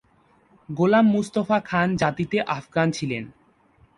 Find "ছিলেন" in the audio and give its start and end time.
2.91-3.23